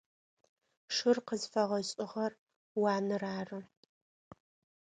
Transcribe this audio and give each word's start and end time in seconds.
Шыр 0.95 1.17
къызфэгъэшӏыгъэр 1.27 2.33
уанэр 2.81 3.23
ары. 3.37 3.59